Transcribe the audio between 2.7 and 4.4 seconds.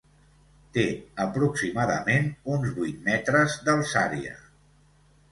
vuit metres d'alçària.